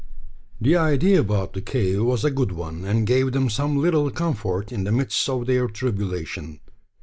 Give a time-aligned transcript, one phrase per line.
[0.59, 4.71] The idea about the cave was a good one, and gave them some little comfort
[4.71, 6.59] in the midst of their tribulation.